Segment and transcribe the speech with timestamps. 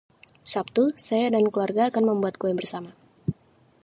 [0.53, 2.91] Sabtu, saya dan keluarga akan membuat kue bersama.